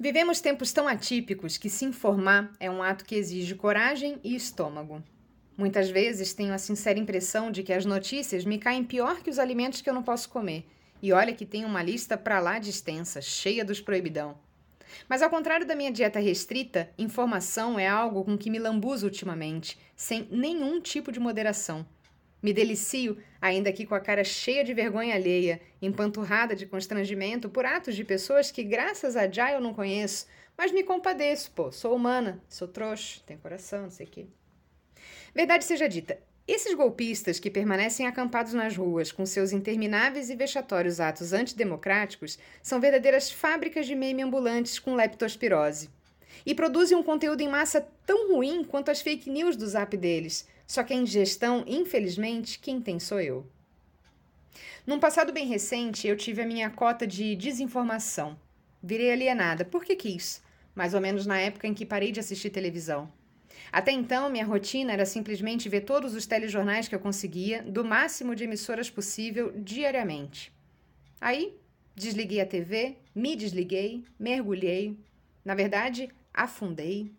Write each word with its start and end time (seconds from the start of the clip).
Vivemos 0.00 0.40
tempos 0.40 0.72
tão 0.72 0.86
atípicos 0.86 1.56
que 1.56 1.68
se 1.68 1.84
informar 1.84 2.52
é 2.60 2.70
um 2.70 2.84
ato 2.84 3.04
que 3.04 3.16
exige 3.16 3.56
coragem 3.56 4.20
e 4.22 4.36
estômago. 4.36 5.02
Muitas 5.56 5.90
vezes 5.90 6.32
tenho 6.32 6.54
a 6.54 6.58
sincera 6.58 7.00
impressão 7.00 7.50
de 7.50 7.64
que 7.64 7.72
as 7.72 7.84
notícias 7.84 8.44
me 8.44 8.58
caem 8.58 8.84
pior 8.84 9.20
que 9.20 9.28
os 9.28 9.40
alimentos 9.40 9.80
que 9.80 9.90
eu 9.90 9.94
não 9.94 10.04
posso 10.04 10.28
comer. 10.28 10.64
E 11.02 11.12
olha 11.12 11.34
que 11.34 11.44
tenho 11.44 11.66
uma 11.66 11.82
lista 11.82 12.16
para 12.16 12.38
lá 12.38 12.60
de 12.60 12.70
extensa, 12.70 13.20
cheia 13.20 13.64
dos 13.64 13.80
proibidão. 13.80 14.38
Mas 15.08 15.20
ao 15.20 15.28
contrário 15.28 15.66
da 15.66 15.74
minha 15.74 15.90
dieta 15.90 16.20
restrita, 16.20 16.88
informação 16.96 17.76
é 17.76 17.88
algo 17.88 18.24
com 18.24 18.38
que 18.38 18.50
me 18.50 18.60
lambuzo 18.60 19.04
ultimamente, 19.04 19.76
sem 19.96 20.28
nenhum 20.30 20.80
tipo 20.80 21.10
de 21.10 21.18
moderação. 21.18 21.84
Me 22.42 22.52
delicio, 22.52 23.18
ainda 23.40 23.72
que 23.72 23.84
com 23.84 23.94
a 23.94 24.00
cara 24.00 24.22
cheia 24.22 24.62
de 24.62 24.72
vergonha 24.72 25.14
alheia, 25.14 25.60
empanturrada 25.82 26.54
de 26.54 26.66
constrangimento 26.66 27.48
por 27.48 27.66
atos 27.66 27.96
de 27.96 28.04
pessoas 28.04 28.50
que, 28.50 28.62
graças 28.62 29.16
a 29.16 29.28
Jai, 29.28 29.54
eu 29.56 29.60
não 29.60 29.74
conheço, 29.74 30.26
mas 30.56 30.72
me 30.72 30.84
compadeço, 30.84 31.50
pô, 31.50 31.72
sou 31.72 31.94
humana, 31.94 32.42
sou 32.48 32.68
trouxa, 32.68 33.20
tenho 33.26 33.40
coração, 33.40 33.82
não 33.82 33.90
sei 33.90 34.06
o 34.06 34.08
quê. 34.08 34.26
Verdade 35.34 35.64
seja 35.64 35.88
dita, 35.88 36.18
esses 36.48 36.72
golpistas 36.72 37.38
que 37.38 37.50
permanecem 37.50 38.06
acampados 38.06 38.54
nas 38.54 38.74
ruas 38.74 39.12
com 39.12 39.26
seus 39.26 39.52
intermináveis 39.52 40.30
e 40.30 40.34
vexatórios 40.34 40.98
atos 40.98 41.34
antidemocráticos 41.34 42.38
são 42.62 42.80
verdadeiras 42.80 43.30
fábricas 43.30 43.86
de 43.86 43.94
meme 43.94 44.22
ambulantes 44.22 44.78
com 44.78 44.94
leptospirose. 44.94 45.90
E 46.48 46.54
produzem 46.54 46.96
um 46.96 47.02
conteúdo 47.04 47.42
em 47.42 47.48
massa 47.48 47.86
tão 48.04 48.32
ruim 48.32 48.64
quanto 48.64 48.90
as 48.90 49.00
fake 49.00 49.30
news 49.30 49.54
do 49.54 49.68
zap 49.68 49.96
deles 49.96 50.48
só 50.68 50.84
que 50.84 50.92
a 50.92 50.96
ingestão, 50.96 51.64
infelizmente, 51.66 52.58
quem 52.58 52.78
tem 52.78 53.00
sou 53.00 53.18
eu. 53.18 53.46
Num 54.86 55.00
passado 55.00 55.32
bem 55.32 55.46
recente, 55.46 56.06
eu 56.06 56.14
tive 56.14 56.42
a 56.42 56.46
minha 56.46 56.68
cota 56.68 57.06
de 57.06 57.34
desinformação. 57.34 58.38
Virei 58.82 59.10
alienada, 59.10 59.64
porque 59.64 59.96
quis, 59.96 60.42
mais 60.74 60.92
ou 60.92 61.00
menos 61.00 61.24
na 61.24 61.40
época 61.40 61.66
em 61.66 61.72
que 61.72 61.86
parei 61.86 62.12
de 62.12 62.20
assistir 62.20 62.50
televisão. 62.50 63.10
Até 63.72 63.92
então, 63.92 64.28
minha 64.28 64.44
rotina 64.44 64.92
era 64.92 65.06
simplesmente 65.06 65.70
ver 65.70 65.80
todos 65.80 66.14
os 66.14 66.26
telejornais 66.26 66.86
que 66.86 66.94
eu 66.94 67.00
conseguia, 67.00 67.62
do 67.62 67.82
máximo 67.82 68.34
de 68.34 68.44
emissoras 68.44 68.90
possível, 68.90 69.50
diariamente. 69.56 70.52
Aí, 71.18 71.56
desliguei 71.94 72.42
a 72.42 72.46
TV, 72.46 72.96
me 73.14 73.34
desliguei, 73.34 74.04
mergulhei, 74.18 74.98
na 75.48 75.54
verdade, 75.54 76.08
afundei, 76.32 77.10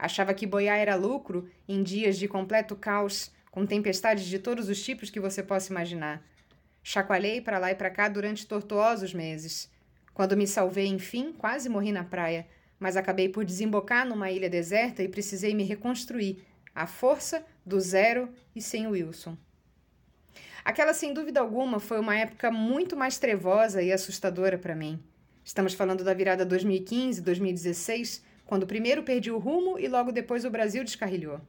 Achava 0.00 0.32
que 0.32 0.46
boiar 0.46 0.78
era 0.78 0.94
lucro 0.94 1.46
em 1.68 1.82
dias 1.82 2.16
de 2.16 2.26
completo 2.26 2.74
caos, 2.74 3.30
com 3.50 3.66
tempestades 3.66 4.24
de 4.24 4.38
todos 4.38 4.70
os 4.70 4.82
tipos 4.82 5.10
que 5.10 5.20
você 5.20 5.42
possa 5.42 5.70
imaginar. 5.70 6.24
Chacoalhei 6.82 7.42
para 7.42 7.58
lá 7.58 7.70
e 7.70 7.74
para 7.74 7.90
cá 7.90 8.08
durante 8.08 8.46
tortuosos 8.46 9.12
meses. 9.12 9.70
Quando 10.14 10.38
me 10.38 10.46
salvei, 10.46 10.86
enfim, 10.86 11.34
quase 11.36 11.68
morri 11.68 11.92
na 11.92 12.02
praia, 12.02 12.46
mas 12.78 12.96
acabei 12.96 13.28
por 13.28 13.44
desembocar 13.44 14.08
numa 14.08 14.30
ilha 14.30 14.48
deserta 14.48 15.02
e 15.02 15.08
precisei 15.08 15.54
me 15.54 15.64
reconstruir, 15.64 16.42
à 16.74 16.86
força 16.86 17.44
do 17.66 17.78
zero 17.78 18.30
e 18.56 18.62
sem 18.62 18.86
Wilson. 18.86 19.36
Aquela, 20.64 20.94
sem 20.94 21.12
dúvida 21.12 21.40
alguma, 21.40 21.78
foi 21.78 22.00
uma 22.00 22.16
época 22.16 22.50
muito 22.50 22.96
mais 22.96 23.18
trevosa 23.18 23.82
e 23.82 23.92
assustadora 23.92 24.56
para 24.56 24.74
mim. 24.74 24.98
Estamos 25.44 25.74
falando 25.74 26.04
da 26.04 26.14
virada 26.14 26.46
2015-2016, 26.46 28.22
quando 28.44 28.66
primeiro 28.66 29.02
perdi 29.02 29.30
o 29.30 29.38
rumo 29.38 29.78
e 29.78 29.88
logo 29.88 30.12
depois 30.12 30.44
o 30.44 30.50
Brasil 30.50 30.84
descarrilhou. 30.84 31.40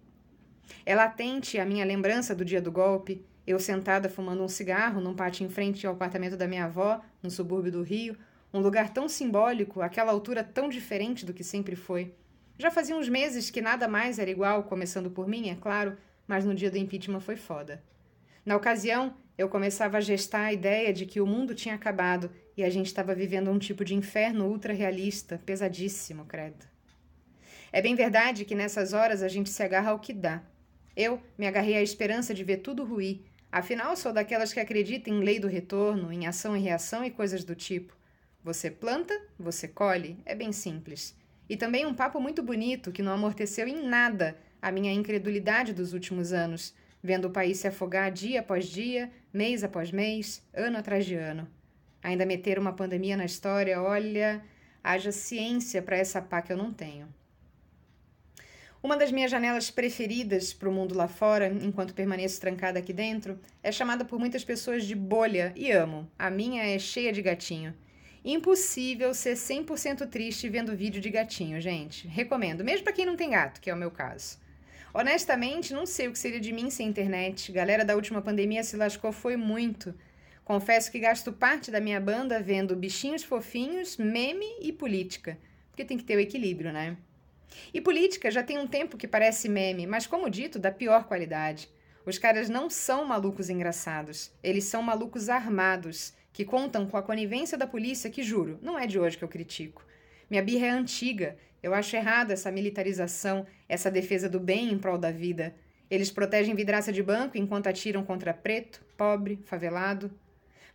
É 0.85 0.95
latente 0.95 1.59
a 1.59 1.65
minha 1.65 1.85
lembrança 1.85 2.33
do 2.33 2.45
dia 2.45 2.61
do 2.61 2.71
golpe, 2.71 3.25
eu 3.45 3.59
sentada 3.59 4.07
fumando 4.07 4.43
um 4.43 4.47
cigarro 4.47 5.01
num 5.01 5.15
pátio 5.15 5.45
em 5.45 5.49
frente 5.49 5.85
ao 5.85 5.93
apartamento 5.93 6.37
da 6.37 6.47
minha 6.47 6.65
avó, 6.65 7.01
no 7.21 7.29
subúrbio 7.29 7.71
do 7.71 7.81
Rio, 7.81 8.15
um 8.53 8.59
lugar 8.59 8.93
tão 8.93 9.09
simbólico, 9.09 9.81
aquela 9.81 10.11
altura 10.11 10.43
tão 10.43 10.69
diferente 10.69 11.25
do 11.25 11.33
que 11.33 11.43
sempre 11.43 11.75
foi. 11.75 12.13
Já 12.57 12.69
fazia 12.69 12.95
uns 12.95 13.09
meses 13.09 13.49
que 13.49 13.61
nada 13.61 13.87
mais 13.87 14.19
era 14.19 14.29
igual, 14.29 14.63
começando 14.63 15.09
por 15.09 15.27
mim, 15.27 15.49
é 15.49 15.55
claro, 15.55 15.97
mas 16.27 16.45
no 16.45 16.53
dia 16.53 16.69
do 16.69 16.77
impeachment 16.77 17.19
foi 17.19 17.35
foda. 17.35 17.83
Na 18.45 18.55
ocasião, 18.55 19.15
eu 19.37 19.49
começava 19.49 19.97
a 19.97 20.01
gestar 20.01 20.45
a 20.45 20.53
ideia 20.53 20.93
de 20.93 21.05
que 21.05 21.19
o 21.19 21.25
mundo 21.25 21.55
tinha 21.55 21.75
acabado 21.75 22.29
e 22.55 22.63
a 22.63 22.69
gente 22.69 22.87
estava 22.87 23.15
vivendo 23.15 23.49
um 23.49 23.59
tipo 23.59 23.85
de 23.85 23.95
inferno 23.95 24.47
ultra 24.47 24.73
realista, 24.73 25.41
pesadíssimo, 25.45 26.25
credo. 26.25 26.65
É 27.71 27.81
bem 27.81 27.95
verdade 27.95 28.43
que 28.43 28.55
nessas 28.55 28.91
horas 28.91 29.23
a 29.23 29.27
gente 29.27 29.49
se 29.49 29.63
agarra 29.63 29.91
ao 29.91 29.99
que 29.99 30.13
dá. 30.13 30.43
Eu 30.95 31.21
me 31.37 31.47
agarrei 31.47 31.77
à 31.77 31.81
esperança 31.81 32.33
de 32.33 32.43
ver 32.43 32.57
tudo 32.57 32.83
ruir. 32.83 33.21
Afinal, 33.49 33.95
sou 33.95 34.11
daquelas 34.11 34.51
que 34.51 34.59
acreditam 34.59 35.13
em 35.13 35.23
lei 35.23 35.39
do 35.39 35.47
retorno, 35.47 36.11
em 36.11 36.27
ação 36.27 36.55
e 36.55 36.59
reação 36.59 37.03
e 37.03 37.09
coisas 37.09 37.43
do 37.43 37.55
tipo. 37.55 37.95
Você 38.43 38.69
planta, 38.69 39.17
você 39.39 39.67
colhe. 39.67 40.17
É 40.25 40.35
bem 40.35 40.51
simples. 40.51 41.15
E 41.49 41.55
também 41.55 41.85
um 41.85 41.93
papo 41.93 42.19
muito 42.19 42.43
bonito 42.43 42.91
que 42.91 43.01
não 43.01 43.13
amorteceu 43.13 43.67
em 43.67 43.85
nada 43.87 44.37
a 44.61 44.71
minha 44.71 44.93
incredulidade 44.93 45.73
dos 45.73 45.93
últimos 45.93 46.31
anos, 46.33 46.73
vendo 47.01 47.25
o 47.25 47.31
país 47.31 47.59
se 47.59 47.67
afogar 47.67 48.11
dia 48.11 48.41
após 48.41 48.65
dia, 48.67 49.11
mês 49.33 49.63
após 49.63 49.91
mês, 49.91 50.45
ano 50.53 50.77
atrás 50.77 51.05
de 51.05 51.15
ano. 51.15 51.47
Ainda 52.03 52.25
meter 52.25 52.57
uma 52.57 52.73
pandemia 52.73 53.15
na 53.15 53.25
história, 53.25 53.81
olha, 53.81 54.43
haja 54.83 55.11
ciência 55.11 55.81
para 55.81 55.97
essa 55.97 56.21
pá 56.21 56.41
que 56.41 56.51
eu 56.51 56.57
não 56.57 56.73
tenho. 56.73 57.07
Uma 58.83 58.97
das 58.97 59.11
minhas 59.11 59.29
janelas 59.29 59.69
preferidas 59.69 60.53
para 60.53 60.67
o 60.67 60.71
mundo 60.71 60.95
lá 60.95 61.07
fora, 61.07 61.47
enquanto 61.61 61.93
permaneço 61.93 62.41
trancada 62.41 62.79
aqui 62.79 62.91
dentro, 62.91 63.39
é 63.61 63.71
chamada 63.71 64.03
por 64.03 64.19
muitas 64.19 64.43
pessoas 64.43 64.85
de 64.85 64.95
bolha 64.95 65.53
e 65.55 65.71
amo. 65.71 66.09
A 66.17 66.31
minha 66.31 66.63
é 66.63 66.79
cheia 66.79 67.13
de 67.13 67.21
gatinho. 67.21 67.75
Impossível 68.25 69.13
ser 69.13 69.35
100% 69.35 70.09
triste 70.09 70.49
vendo 70.49 70.75
vídeo 70.75 70.99
de 70.99 71.11
gatinho, 71.11 71.61
gente. 71.61 72.07
Recomendo, 72.07 72.63
mesmo 72.63 72.83
para 72.83 72.93
quem 72.93 73.05
não 73.05 73.15
tem 73.15 73.29
gato, 73.29 73.61
que 73.61 73.69
é 73.69 73.73
o 73.73 73.77
meu 73.77 73.91
caso. 73.91 74.39
Honestamente, 74.93 75.73
não 75.73 75.85
sei 75.85 76.07
o 76.07 76.11
que 76.11 76.19
seria 76.19 76.39
de 76.39 76.51
mim 76.51 76.71
sem 76.71 76.87
internet. 76.87 77.51
Galera 77.51 77.85
da 77.85 77.95
última 77.95 78.21
pandemia 78.21 78.63
se 78.63 78.75
lascou 78.75 79.11
foi 79.11 79.37
muito. 79.37 79.93
Confesso 80.51 80.91
que 80.91 80.99
gasto 80.99 81.31
parte 81.31 81.71
da 81.71 81.79
minha 81.79 81.97
banda 81.97 82.41
vendo 82.41 82.75
bichinhos 82.75 83.23
fofinhos, 83.23 83.95
meme 83.95 84.45
e 84.59 84.73
política. 84.73 85.37
Porque 85.69 85.85
tem 85.85 85.97
que 85.97 86.03
ter 86.03 86.17
o 86.17 86.19
equilíbrio, 86.19 86.73
né? 86.73 86.97
E 87.73 87.79
política 87.79 88.29
já 88.29 88.43
tem 88.43 88.57
um 88.57 88.67
tempo 88.67 88.97
que 88.97 89.07
parece 89.07 89.47
meme, 89.47 89.87
mas 89.87 90.05
como 90.05 90.29
dito, 90.29 90.59
da 90.59 90.69
pior 90.69 91.05
qualidade. 91.05 91.69
Os 92.05 92.17
caras 92.17 92.49
não 92.49 92.69
são 92.69 93.05
malucos 93.05 93.49
engraçados, 93.49 94.29
eles 94.43 94.65
são 94.65 94.83
malucos 94.83 95.29
armados, 95.29 96.13
que 96.33 96.43
contam 96.43 96.85
com 96.85 96.97
a 96.97 97.01
conivência 97.01 97.57
da 97.57 97.65
polícia, 97.65 98.09
que 98.09 98.21
juro, 98.21 98.59
não 98.61 98.77
é 98.77 98.85
de 98.85 98.99
hoje 98.99 99.17
que 99.17 99.23
eu 99.23 99.29
critico. 99.29 99.85
Minha 100.29 100.43
birra 100.43 100.65
é 100.65 100.71
antiga, 100.71 101.37
eu 101.63 101.73
acho 101.73 101.95
errada 101.95 102.33
essa 102.33 102.51
militarização, 102.51 103.47
essa 103.69 103.89
defesa 103.89 104.27
do 104.27 104.37
bem 104.37 104.69
em 104.69 104.77
prol 104.77 104.97
da 104.97 105.11
vida. 105.11 105.55
Eles 105.89 106.11
protegem 106.11 106.53
vidraça 106.55 106.91
de 106.91 107.01
banco 107.01 107.37
enquanto 107.37 107.67
atiram 107.67 108.03
contra 108.03 108.33
preto, 108.33 108.83
pobre, 108.97 109.39
favelado. 109.45 110.11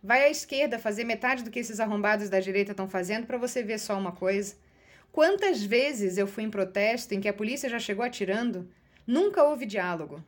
Vai 0.01 0.23
à 0.23 0.29
esquerda 0.29 0.79
fazer 0.79 1.03
metade 1.03 1.43
do 1.43 1.49
que 1.49 1.59
esses 1.59 1.79
arrombados 1.79 2.29
da 2.29 2.39
direita 2.39 2.71
estão 2.71 2.87
fazendo 2.87 3.25
para 3.25 3.37
você 3.37 3.63
ver 3.63 3.79
só 3.79 3.97
uma 3.97 4.11
coisa. 4.11 4.55
Quantas 5.11 5.63
vezes 5.63 6.17
eu 6.17 6.27
fui 6.27 6.43
em 6.43 6.49
protesto 6.49 7.13
em 7.13 7.19
que 7.19 7.27
a 7.27 7.33
polícia 7.33 7.69
já 7.69 7.79
chegou 7.79 8.05
atirando? 8.05 8.69
Nunca 9.05 9.43
houve 9.43 9.65
diálogo. 9.65 10.23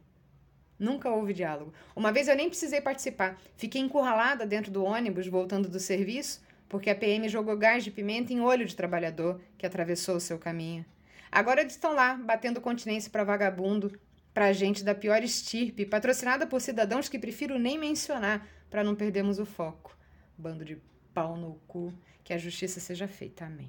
Nunca 0.78 1.10
houve 1.10 1.34
diálogo. 1.34 1.74
Uma 1.96 2.12
vez 2.12 2.28
eu 2.28 2.36
nem 2.36 2.50
precisei 2.50 2.82
participar. 2.82 3.40
Fiquei 3.58 3.82
encurralada 3.82 4.46
dentro 4.46 4.72
do 4.72 4.84
ônibus 4.84 5.28
voltando 5.28 5.68
do 5.68 5.80
serviço 5.80 6.42
porque 6.70 6.90
a 6.92 6.96
PM 6.96 7.28
jogou 7.28 7.58
gás 7.58 7.84
de 7.84 7.90
pimenta 7.90 8.32
em 8.32 8.40
olho 8.40 8.66
de 8.66 8.76
trabalhador 8.76 9.42
que 9.58 9.66
atravessou 9.66 10.16
o 10.16 10.22
seu 10.22 10.38
caminho. 10.38 10.86
Agora 11.32 11.62
eles 11.62 11.74
estão 11.74 11.94
lá, 11.94 12.14
batendo 12.14 12.62
continência 12.62 13.10
para 13.10 13.24
vagabundo, 13.24 14.00
para 14.34 14.54
gente 14.54 14.84
da 14.84 14.94
pior 14.94 15.24
estirpe, 15.24 15.86
patrocinada 15.86 16.46
por 16.46 16.62
cidadãos 16.62 17.10
que 17.10 17.18
prefiro 17.18 17.58
nem 17.58 17.78
mencionar 17.78 18.48
para 18.70 18.84
não 18.84 18.96
perdermos 18.96 19.40
o 19.40 19.46
foco. 19.46 19.98
Bando 20.38 20.64
de 20.64 20.78
pau 21.14 21.36
no 21.36 21.56
cu, 21.68 21.94
que 22.24 22.34
a 22.34 22.38
justiça 22.38 22.80
seja 22.80 23.08
feita. 23.08 23.46
Amém. 23.46 23.68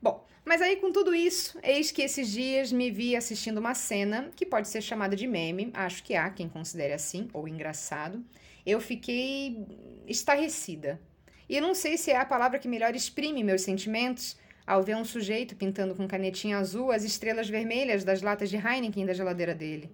Bom, 0.00 0.24
mas 0.44 0.60
aí 0.60 0.76
com 0.76 0.92
tudo 0.92 1.14
isso, 1.14 1.58
eis 1.62 1.90
que 1.90 2.02
esses 2.02 2.30
dias 2.30 2.70
me 2.70 2.90
vi 2.90 3.16
assistindo 3.16 3.58
uma 3.58 3.74
cena 3.74 4.30
que 4.36 4.44
pode 4.44 4.68
ser 4.68 4.82
chamada 4.82 5.16
de 5.16 5.26
meme, 5.26 5.70
acho 5.72 6.02
que 6.02 6.14
há 6.14 6.28
quem 6.30 6.48
considere 6.48 6.92
assim, 6.92 7.28
ou 7.32 7.48
engraçado. 7.48 8.22
Eu 8.66 8.80
fiquei 8.80 9.66
estarrecida. 10.06 11.00
E 11.48 11.60
não 11.60 11.74
sei 11.74 11.96
se 11.98 12.10
é 12.10 12.16
a 12.16 12.24
palavra 12.24 12.58
que 12.58 12.68
melhor 12.68 12.94
exprime 12.94 13.42
meus 13.42 13.62
sentimentos 13.62 14.36
ao 14.66 14.82
ver 14.82 14.96
um 14.96 15.04
sujeito 15.04 15.56
pintando 15.56 15.94
com 15.94 16.08
canetinha 16.08 16.58
azul 16.58 16.90
as 16.90 17.04
estrelas 17.04 17.48
vermelhas 17.48 18.04
das 18.04 18.22
latas 18.22 18.48
de 18.48 18.56
Heineken 18.56 19.04
da 19.04 19.12
geladeira 19.12 19.54
dele. 19.54 19.90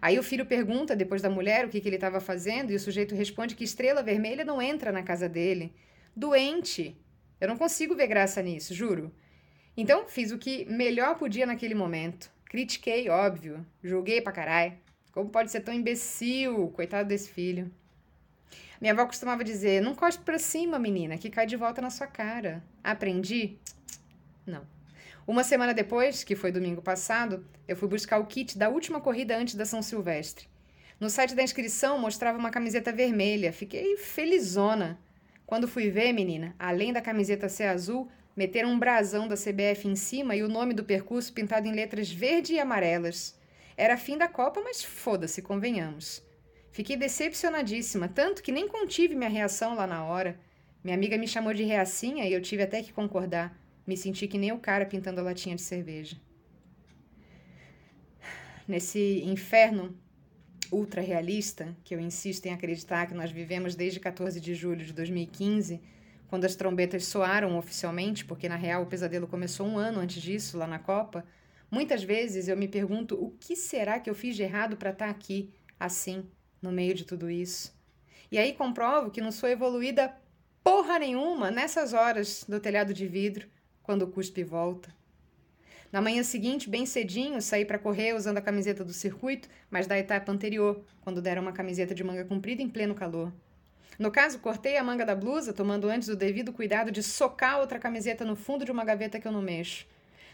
Aí 0.00 0.18
o 0.18 0.22
filho 0.22 0.46
pergunta 0.46 0.94
depois 0.94 1.22
da 1.22 1.30
mulher 1.30 1.64
o 1.64 1.68
que, 1.68 1.80
que 1.80 1.88
ele 1.88 1.96
estava 1.96 2.20
fazendo 2.20 2.70
e 2.70 2.76
o 2.76 2.80
sujeito 2.80 3.14
responde 3.14 3.54
que 3.54 3.64
estrela 3.64 4.02
vermelha 4.02 4.44
não 4.44 4.60
entra 4.62 4.92
na 4.92 5.02
casa 5.02 5.28
dele. 5.28 5.74
Doente! 6.14 6.96
Eu 7.40 7.48
não 7.48 7.56
consigo 7.56 7.94
ver 7.94 8.08
graça 8.08 8.42
nisso, 8.42 8.74
juro. 8.74 9.12
Então, 9.76 10.08
fiz 10.08 10.32
o 10.32 10.38
que 10.38 10.64
melhor 10.64 11.16
podia 11.16 11.46
naquele 11.46 11.74
momento. 11.74 12.30
Critiquei, 12.46 13.08
óbvio. 13.08 13.64
Julguei 13.82 14.20
pra 14.20 14.32
caralho. 14.32 14.72
Como 15.12 15.30
pode 15.30 15.50
ser 15.50 15.60
tão 15.60 15.72
imbecil? 15.72 16.68
Coitado 16.70 17.08
desse 17.08 17.30
filho. 17.30 17.70
Minha 18.80 18.92
avó 18.92 19.06
costumava 19.06 19.44
dizer: 19.44 19.80
não 19.80 19.94
corte 19.94 20.18
pra 20.18 20.38
cima, 20.38 20.78
menina, 20.78 21.18
que 21.18 21.30
cai 21.30 21.46
de 21.46 21.56
volta 21.56 21.80
na 21.80 21.90
sua 21.90 22.06
cara. 22.06 22.62
Aprendi? 22.82 23.58
Não. 24.46 24.66
Uma 25.28 25.44
semana 25.44 25.74
depois, 25.74 26.24
que 26.24 26.34
foi 26.34 26.50
domingo 26.50 26.80
passado, 26.80 27.46
eu 27.68 27.76
fui 27.76 27.86
buscar 27.86 28.18
o 28.18 28.24
kit 28.24 28.56
da 28.56 28.70
última 28.70 28.98
corrida 28.98 29.36
antes 29.36 29.56
da 29.56 29.66
São 29.66 29.82
Silvestre. 29.82 30.48
No 30.98 31.10
site 31.10 31.34
da 31.34 31.42
inscrição 31.42 31.98
mostrava 31.98 32.38
uma 32.38 32.50
camiseta 32.50 32.90
vermelha. 32.90 33.52
Fiquei 33.52 33.98
felizona. 33.98 34.98
Quando 35.44 35.68
fui 35.68 35.90
ver, 35.90 36.14
menina, 36.14 36.56
além 36.58 36.94
da 36.94 37.02
camiseta 37.02 37.46
ser 37.46 37.64
azul, 37.64 38.08
meteram 38.34 38.70
um 38.70 38.78
brasão 38.78 39.28
da 39.28 39.34
CBF 39.34 39.86
em 39.86 39.94
cima 39.94 40.34
e 40.34 40.42
o 40.42 40.48
nome 40.48 40.72
do 40.72 40.82
percurso 40.82 41.30
pintado 41.30 41.68
em 41.68 41.74
letras 41.74 42.10
verde 42.10 42.54
e 42.54 42.58
amarelas. 42.58 43.38
Era 43.76 43.98
fim 43.98 44.16
da 44.16 44.28
Copa, 44.28 44.62
mas 44.64 44.82
foda-se, 44.82 45.42
convenhamos. 45.42 46.22
Fiquei 46.72 46.96
decepcionadíssima, 46.96 48.08
tanto 48.08 48.42
que 48.42 48.50
nem 48.50 48.66
contive 48.66 49.14
minha 49.14 49.28
reação 49.28 49.74
lá 49.74 49.86
na 49.86 50.06
hora. 50.06 50.40
Minha 50.82 50.96
amiga 50.96 51.18
me 51.18 51.28
chamou 51.28 51.52
de 51.52 51.64
reacinha 51.64 52.24
e 52.24 52.32
eu 52.32 52.40
tive 52.40 52.62
até 52.62 52.82
que 52.82 52.94
concordar. 52.94 53.67
Me 53.88 53.96
senti 53.96 54.28
que 54.28 54.36
nem 54.36 54.52
o 54.52 54.58
cara 54.58 54.84
pintando 54.84 55.18
a 55.18 55.24
latinha 55.24 55.56
de 55.56 55.62
cerveja. 55.62 56.20
Nesse 58.66 59.22
inferno 59.24 59.96
ultra 60.70 61.00
realista, 61.00 61.74
que 61.82 61.94
eu 61.94 61.98
insisto 61.98 62.44
em 62.44 62.52
acreditar 62.52 63.06
que 63.06 63.14
nós 63.14 63.30
vivemos 63.30 63.74
desde 63.74 63.98
14 63.98 64.42
de 64.42 64.54
julho 64.54 64.84
de 64.84 64.92
2015, 64.92 65.80
quando 66.28 66.44
as 66.44 66.54
trombetas 66.54 67.06
soaram 67.06 67.56
oficialmente, 67.56 68.26
porque 68.26 68.46
na 68.46 68.56
real 68.56 68.82
o 68.82 68.86
pesadelo 68.86 69.26
começou 69.26 69.66
um 69.66 69.78
ano 69.78 70.00
antes 70.00 70.20
disso, 70.20 70.58
lá 70.58 70.66
na 70.66 70.78
Copa, 70.78 71.24
muitas 71.70 72.02
vezes 72.02 72.46
eu 72.46 72.58
me 72.58 72.68
pergunto 72.68 73.14
o 73.14 73.30
que 73.40 73.56
será 73.56 73.98
que 73.98 74.10
eu 74.10 74.14
fiz 74.14 74.36
de 74.36 74.42
errado 74.42 74.76
para 74.76 74.90
estar 74.90 75.06
tá 75.06 75.10
aqui, 75.10 75.50
assim, 75.80 76.26
no 76.60 76.70
meio 76.70 76.92
de 76.92 77.06
tudo 77.06 77.30
isso. 77.30 77.74
E 78.30 78.36
aí 78.36 78.52
comprovo 78.52 79.10
que 79.10 79.22
não 79.22 79.32
sou 79.32 79.48
evoluída 79.48 80.14
porra 80.62 80.98
nenhuma 80.98 81.50
nessas 81.50 81.94
horas 81.94 82.44
do 82.46 82.60
telhado 82.60 82.92
de 82.92 83.06
vidro, 83.06 83.48
quando 83.88 84.02
o 84.02 84.08
cuspe 84.08 84.44
volta. 84.44 84.94
Na 85.90 86.02
manhã 86.02 86.22
seguinte, 86.22 86.68
bem 86.68 86.84
cedinho, 86.84 87.40
saí 87.40 87.64
para 87.64 87.78
correr 87.78 88.14
usando 88.14 88.36
a 88.36 88.42
camiseta 88.42 88.84
do 88.84 88.92
circuito, 88.92 89.48
mas 89.70 89.86
da 89.86 89.98
etapa 89.98 90.30
anterior, 90.30 90.84
quando 91.00 91.22
deram 91.22 91.40
uma 91.40 91.54
camiseta 91.54 91.94
de 91.94 92.04
manga 92.04 92.22
comprida 92.22 92.60
em 92.60 92.68
pleno 92.68 92.94
calor. 92.94 93.32
No 93.98 94.10
caso, 94.10 94.40
cortei 94.40 94.76
a 94.76 94.84
manga 94.84 95.06
da 95.06 95.14
blusa, 95.14 95.54
tomando 95.54 95.88
antes 95.88 96.10
o 96.10 96.16
devido 96.16 96.52
cuidado 96.52 96.92
de 96.92 97.02
socar 97.02 97.60
outra 97.60 97.78
camiseta 97.78 98.26
no 98.26 98.36
fundo 98.36 98.62
de 98.62 98.70
uma 98.70 98.84
gaveta 98.84 99.18
que 99.18 99.26
eu 99.26 99.32
não 99.32 99.40
mexo. 99.40 99.86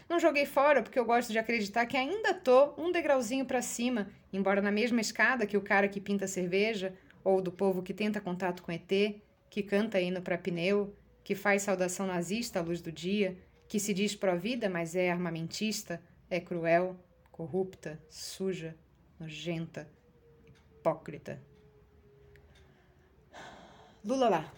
Não 0.09 0.19
joguei 0.19 0.45
fora 0.45 0.83
porque 0.83 0.99
eu 0.99 1.05
gosto 1.05 1.31
de 1.31 1.39
acreditar 1.39 1.85
que 1.85 1.95
ainda 1.95 2.33
tô 2.33 2.73
um 2.77 2.91
degrauzinho 2.91 3.45
para 3.45 3.61
cima, 3.61 4.09
embora 4.33 4.61
na 4.61 4.69
mesma 4.69 4.99
escada 4.99 5.47
que 5.47 5.55
o 5.55 5.61
cara 5.61 5.87
que 5.87 6.01
pinta 6.01 6.27
cerveja, 6.27 6.93
ou 7.23 7.41
do 7.41 7.53
povo 7.53 7.81
que 7.81 7.93
tenta 7.93 8.19
contato 8.19 8.61
com 8.61 8.73
ET, 8.73 9.15
que 9.49 9.63
canta 9.63 10.01
hino 10.01 10.21
para 10.21 10.37
pneu, 10.37 10.93
que 11.25 11.33
faz 11.33 11.63
saudação 11.63 12.05
nazista 12.05 12.59
à 12.59 12.61
luz 12.61 12.79
do 12.79 12.91
dia, 12.91 13.35
que 13.67 13.79
se 13.79 13.93
diz 13.93 14.15
pró-vida, 14.15 14.69
mas 14.69 14.95
é 14.95 15.11
armamentista, 15.11 16.01
é 16.29 16.39
cruel, 16.39 16.95
corrupta, 17.31 17.99
suja, 18.09 18.75
nojenta, 19.19 19.89
hipócrita. 20.47 21.41
Lula 24.03 24.29
lá. 24.29 24.53